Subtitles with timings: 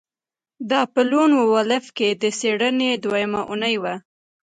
[0.69, 3.95] دا په لون وولف کې د څیړنې دویمه اونۍ وه